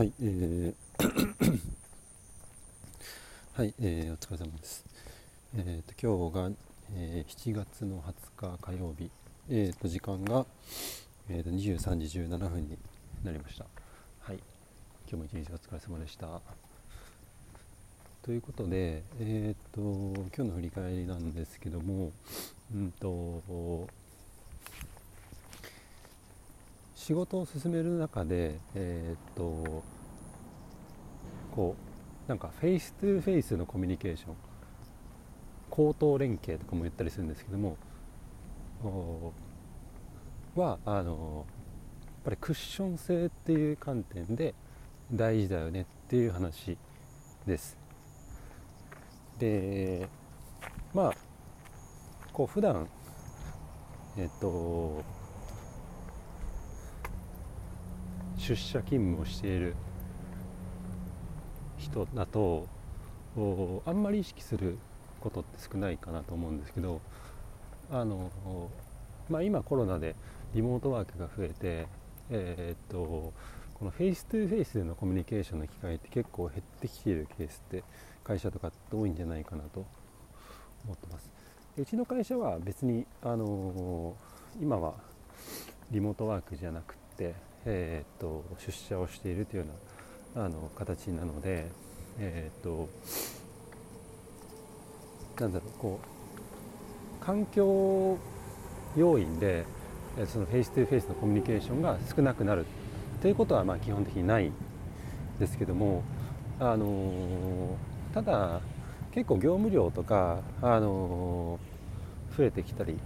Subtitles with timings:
[0.00, 0.74] はい、えー
[3.52, 4.86] はい、えー、お疲れ様です。
[5.54, 6.50] えーと、今日が、
[6.94, 8.14] えー、7月の20
[8.56, 9.10] 日火曜日、
[9.50, 10.46] えーと、時間が、
[11.28, 12.78] えーと、23時17分に
[13.22, 13.66] なりました。
[14.20, 14.36] はい、
[15.06, 16.40] 今日も一日お疲れ様でした。
[18.22, 22.10] ということで、えーと、今日の振り返りなんですけども、
[22.74, 23.86] うんと
[27.00, 29.82] 仕事を進める中で、えー、っと
[31.50, 31.74] こ
[32.26, 34.34] うなんかフェイス2フェイスのコミュニケーション
[35.70, 37.78] 口頭連携とかも言ったりするんですけども
[40.54, 41.46] はあの
[42.04, 44.54] やっぱりクッション性っていう観点で
[45.10, 46.76] 大事だよねっていう話
[47.46, 47.78] です。
[49.38, 50.06] で
[50.92, 51.12] まあ
[52.34, 52.86] こう普段
[54.18, 55.19] えっと
[58.50, 59.76] 出社勤務をしている
[61.78, 62.66] 人だと
[63.86, 64.76] あんまり意識する
[65.20, 67.00] ことって少ないかなと思うんですけど
[67.92, 68.28] あの、
[69.28, 70.16] まあ、今コロナで
[70.52, 71.86] リモートワークが増えて、
[72.30, 73.32] えー、っと
[73.74, 77.84] このフェイス2フェイスでのコミュニケーションの機会って結構減ってきているケースって
[78.24, 79.86] 会社とかって多いんじゃないかなと
[80.84, 81.30] 思ってます。
[81.76, 84.16] でうちの会社は別に、あの
[84.60, 84.94] 今は
[85.92, 87.34] リモートワークじゃなくて
[87.66, 89.72] えーと、出社をしているというよ
[90.36, 91.70] うなあの形なので、
[92.18, 92.88] えーと、
[95.40, 98.16] なんだろうこう環境
[98.96, 99.64] 要因で
[100.26, 102.66] そのフェイス2フェイスのコミュニケーションが少なくなる
[103.20, 104.50] ということはまあ基本的にない
[105.38, 106.02] ですけども、
[106.58, 107.76] あの
[108.12, 108.60] ただ
[109.12, 111.58] 結構業務量とか、あの
[112.36, 112.98] 増えてきたり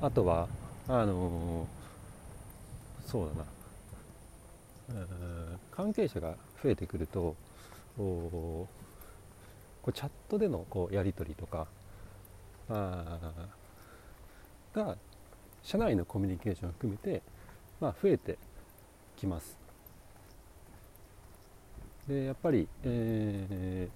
[0.00, 0.48] あとは
[0.88, 1.66] あの
[3.06, 3.28] そう
[4.88, 5.06] だな
[5.70, 7.36] 関係者が増えてくると
[7.96, 8.68] こ
[9.86, 11.66] うチャットでのこうやり取りとか
[12.68, 13.18] あ
[14.74, 14.96] が
[15.62, 17.22] 社内のコミュニケーションを含めて、
[17.80, 18.38] まあ、増えて
[19.16, 19.56] きます。
[22.08, 23.88] でやっぱり、え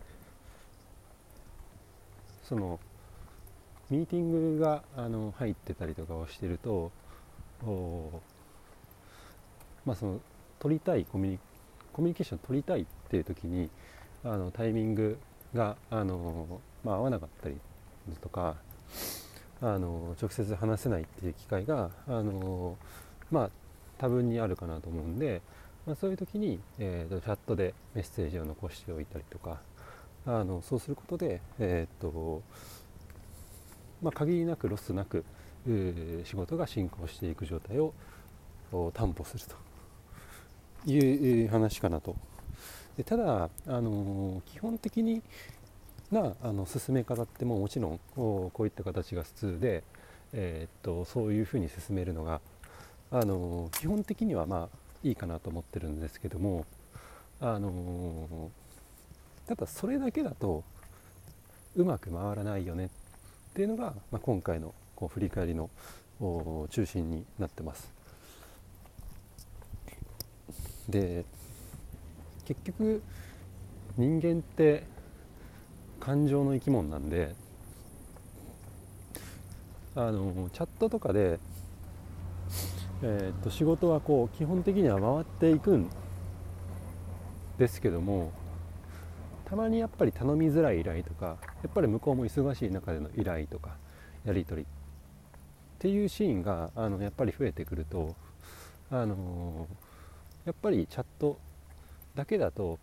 [2.44, 2.80] ー、その
[3.90, 6.90] ミーティングがあの入ってたりとかをしてると
[9.88, 10.20] まあ、その
[10.58, 11.38] 取りたいコミュニ
[11.94, 13.70] コミュニケーション取りたいっていう時に
[14.22, 15.16] あのタイミング
[15.54, 17.56] があの、まあ、合わなかったり
[18.20, 18.56] とか
[19.62, 22.76] あの直接話せないっていう機会があの、
[23.30, 23.50] まあ、
[23.96, 25.40] 多分にあるかなと思うんで、
[25.86, 29.58] まあ、そういう時に、えーと、チャットでメッセージを残しておいたりとか
[30.26, 32.42] あのそうすることで、えーと
[34.02, 35.24] まあ、限りなくロスなく
[36.24, 37.94] 仕事が進行していく状態を
[38.92, 39.67] 担保すると。
[40.86, 42.16] いう話かなと。
[42.96, 45.22] でただ、あの基本的に
[46.10, 49.84] なあの進め方ってももちろんこういった形が普通で、
[50.32, 52.40] えー、っとそういうふうに進めるのが、
[53.10, 56.66] あの基本的にはまあいいかなと思ってるんですけども、
[57.40, 58.50] あの
[59.46, 60.64] ただそれだけだと
[61.76, 62.88] うまく回らないよねっ
[63.54, 65.70] ていうのが、まあ、今回のこう振り返りの
[66.70, 67.97] 中心になってます。
[70.88, 71.24] で
[72.46, 73.02] 結局
[73.96, 74.84] 人間って
[76.00, 77.34] 感情の生き物なんで
[79.94, 81.38] あのチャットとかで、
[83.02, 85.90] えー、と仕事はこう基本的には回っていくん
[87.58, 88.32] ですけども
[89.44, 93.76] たまにやっぱり頼みづらい依頼とかやっぱり向こうも忙しい中での依頼とか
[94.24, 94.68] やり取りっ
[95.80, 98.14] ていうシーンがあのやっぱり増えてくると
[98.90, 99.87] あのー
[100.44, 101.38] やっぱりチャット
[102.14, 102.78] だけだと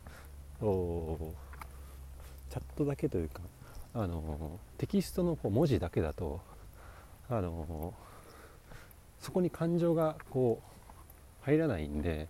[0.59, 3.41] チャットだけというか
[3.93, 6.41] あのテキストの文字だけだと
[7.29, 7.93] あの
[9.19, 12.27] そこに感情がこう入らないんで、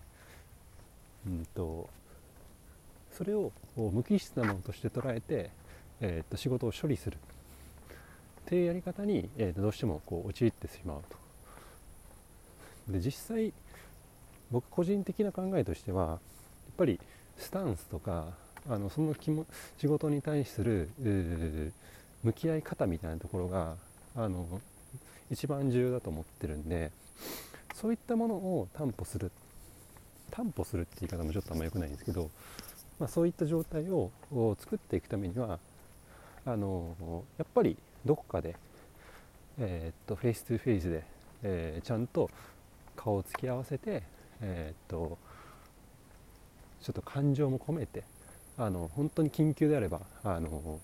[1.26, 1.88] うんと、
[3.12, 5.50] それを無機質なものとして捉えて、
[6.00, 7.18] えー、と仕事を処理するっ
[8.46, 11.16] ていうやり方に、えー、どうしてもこう陥ってしまうと。
[12.92, 13.52] で実際
[14.50, 16.18] 僕個人的な考えとしてはやっ
[16.76, 17.00] ぱり
[17.36, 18.26] スタンスとか
[18.68, 19.14] あのその
[19.78, 20.88] 仕事に対する
[22.22, 23.74] 向き合い方みたいなところが
[24.16, 24.60] あの
[25.30, 26.90] 一番重要だと思ってるんで
[27.74, 29.30] そういったものを担保する
[30.30, 32.30] 担保するって言い方もちょっとあんま良くないんですけど、
[32.98, 34.10] まあ、そういった状態を
[34.58, 35.58] 作っていくためには
[36.44, 38.56] あのやっぱりどこかで、
[39.58, 41.04] えー、っとフェイス2フェイスで、
[41.42, 42.30] えー、ちゃんと
[42.96, 44.02] 顔を突き合わせて
[44.40, 45.18] えー、っと
[46.82, 48.04] ちょっと感情も込めて
[48.58, 50.80] あの本当に緊急であればあの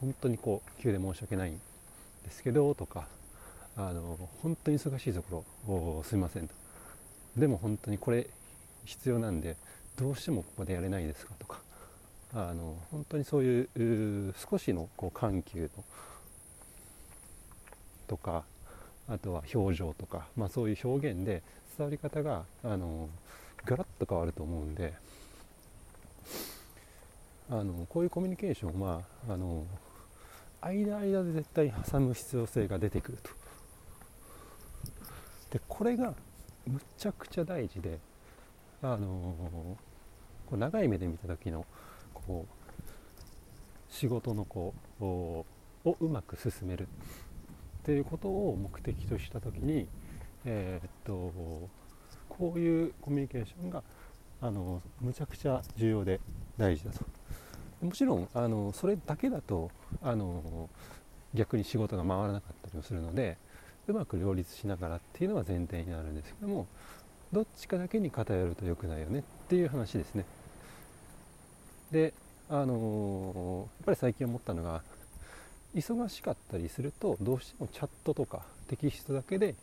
[0.00, 1.60] 本当にこう急で申し訳ないん
[2.24, 3.06] ですけどとか
[3.76, 6.54] あの本当に忙しいところすみませんと。
[7.36, 8.28] でも本当にこれ
[8.84, 9.56] 必要なんで
[9.96, 11.60] どうしてもここでやれないですかとか
[12.32, 13.62] あの本当にそうい
[14.28, 15.84] う少しのこう緩急の
[18.06, 18.44] とか
[19.08, 21.42] あとは表情とか、まあ、そういう表現で
[21.76, 23.08] 伝わり方があの
[23.64, 24.94] ガラッと変わると思うんで
[27.50, 29.66] あのこういうコミュニケーションはあの
[30.60, 33.30] 間間で絶対挟む必要性が出てくると。
[35.50, 36.14] でこれが
[36.66, 37.98] むちゃくちゃ大事で
[38.82, 39.76] あの
[40.46, 41.66] こう長い目で見た時の
[42.12, 45.46] こう仕事のこうを
[46.00, 46.86] うまく進めるっ
[47.84, 49.86] ていうことを目的とした時に、
[50.44, 51.32] えー、っと
[52.28, 53.82] こういうコミュニケーションが
[54.40, 56.20] あのむちゃくちゃ重要で
[56.58, 57.04] 大事だと。
[57.80, 59.70] もちろんあのそれだけだと
[60.02, 60.70] あの
[61.34, 63.36] 逆に仕事が回らなかったりもするので
[63.86, 66.66] うまく両立しながらっていうのは前提になるんですけども
[67.32, 70.24] どっちかだけに偏ると良くないよねっていう話ですね。
[71.90, 72.14] で
[72.48, 74.82] あのやっぱり最近思ったのが
[75.74, 79.54] 忙しかったりするとどうしてもチャットとかテキストだけで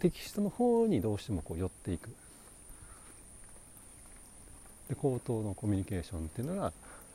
[0.00, 2.10] テキストの方にどうしてもこう寄っていく。
[4.88, 6.72] で口頭のコミュニケーションっていうのが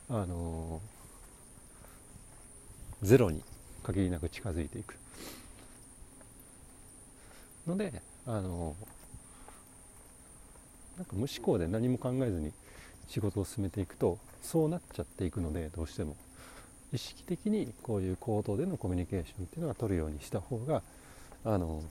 [0.10, 0.80] あの
[3.02, 3.42] ゼロに
[3.82, 4.98] 限りなく近づいていく。
[7.66, 8.76] のであの
[10.98, 12.52] なんか無思考で何も考えずに
[13.08, 16.16] 仕事を進めていくとそうなっちゃっていくのでどうしても。
[16.94, 20.84] 意識的にこういう口頭でのコミュニケーションっていうのは取るようにした方が
[21.44, 21.82] あの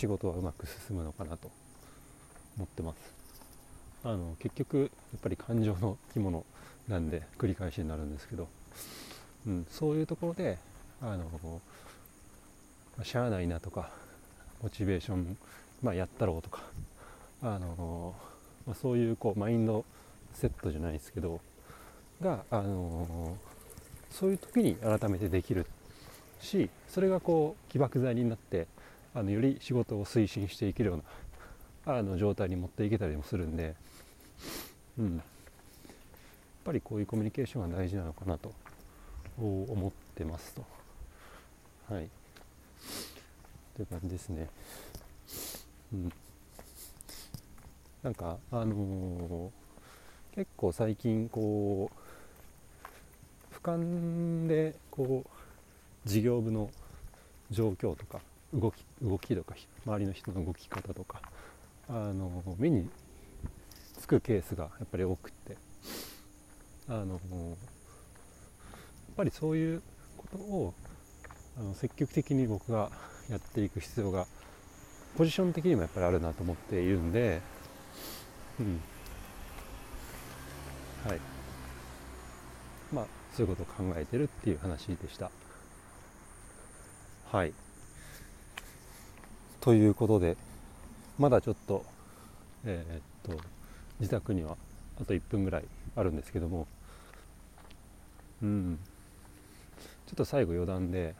[0.00, 1.50] 仕事はうまく進むのかなと
[2.56, 2.96] 思ってます。
[4.02, 4.84] あの結局や
[5.18, 6.46] っぱり感情の生き物
[6.88, 8.48] なんで繰り返しになるんですけど、
[9.46, 10.56] うん、そういうところで
[11.02, 11.60] あの
[13.04, 13.90] しゃあないなとか
[14.62, 15.36] モチベーション、
[15.82, 16.62] まあ、やったろうとか
[17.42, 18.14] あの、
[18.66, 19.84] まあ、そういうこうマインド
[20.32, 21.42] セットじゃないですけど
[22.22, 23.36] が、あの
[24.10, 25.66] そういう時に改めてできる
[26.40, 28.66] しそれがこう起爆剤になって
[29.14, 30.98] あのより仕事を推進していけるよう
[31.88, 33.74] なあの状態に持っていけたりもするんで、
[34.98, 35.24] うん、やっ
[36.64, 38.52] ぱりこういうコミュニケーションが大事なのかなと
[39.38, 40.64] 思ってますと。
[41.88, 42.08] はい
[43.74, 44.48] という感じですね。
[45.92, 46.12] うん、
[48.02, 56.70] なんかあのー、結構最近こう俯瞰でこう事業部の
[57.50, 58.20] 状況とか
[58.52, 59.54] 動き動きとか
[59.86, 61.22] 周りの人の動き方とか
[61.88, 62.88] あの目に
[63.98, 65.56] つくケースがやっぱり多くて
[66.88, 67.20] あのやっ
[69.16, 69.82] ぱりそういう
[70.16, 70.74] ことを
[71.58, 72.90] あの積極的に僕が
[73.28, 74.26] やっていく必要が
[75.16, 77.40] ポジション的にもやっぱりあるなと思っているんで、
[78.60, 78.80] うん。
[81.06, 81.20] はい。
[82.92, 85.30] まあそういうことを考えてるっていう話でした。
[87.30, 87.52] はい。
[89.60, 90.36] ということで
[91.18, 91.84] まだちょっと
[92.64, 93.42] えー、っと
[93.98, 94.56] 自宅には
[95.00, 95.64] あと1分ぐらい
[95.96, 96.66] あるんですけども
[98.42, 98.78] うん
[100.06, 101.14] ちょっと最後余談で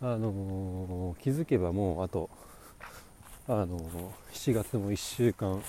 [0.00, 2.28] あのー、気づけばもうあと
[3.48, 3.80] あのー、
[4.32, 5.62] 7月も1週間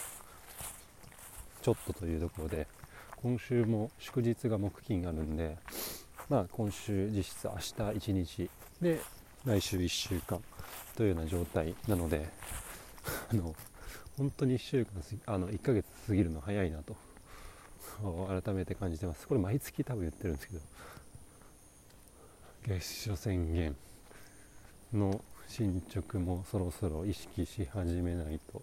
[1.61, 2.67] ちょっとというところで
[3.21, 5.57] 今週も祝日が木金あるんで
[6.29, 7.73] まあ今週実質明日
[8.11, 8.49] 1日。
[8.81, 9.01] で
[9.45, 10.41] 来週1週間
[10.95, 12.29] というような状態なので
[13.31, 13.55] あの
[14.17, 15.01] 本当に1週間
[15.33, 16.95] あの1ヶ月過ぎるの早いなと
[18.43, 19.27] 改めて感じてます。
[19.27, 20.59] これ毎月多分言ってるんですけど
[22.67, 23.75] 月初宣言
[24.93, 28.61] の進捗もそろそろ意識し始めないとっ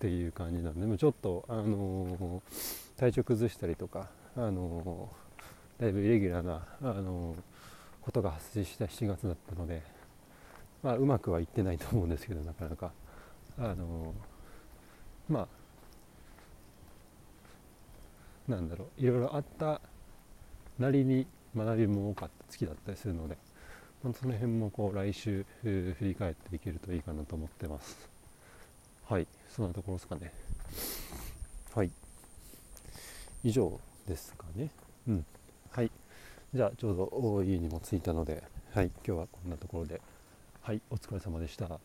[0.00, 7.36] ていう感じなんでもちょっと、あのー、体調崩したりとか、あのー、だいぶイレギュラーな、あのー、
[8.02, 9.82] ことが発生した7月だったので、
[10.82, 12.92] まあ、うまくはいってないと思うんですけどなかなか、
[13.58, 14.14] あの
[15.28, 15.40] ま
[18.48, 19.80] あなんだろういろいろあった
[20.78, 23.36] なりに学びも多かった月だったりするので。
[24.02, 28.10] その辺もこう来週振り返っていけるといいかなと思ってます。
[29.04, 30.32] はいそんなところですかね。
[31.72, 31.90] はい。
[33.44, 33.78] 以上
[34.08, 34.70] ですかね。
[35.06, 35.26] うん。
[36.54, 38.42] じゃあちょうど家にも着いたので
[38.74, 40.00] はい今日はこんなところで。
[40.60, 41.80] はいお疲れ様でした。